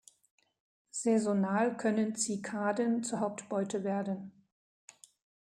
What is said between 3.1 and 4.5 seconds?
Hauptbeute werden.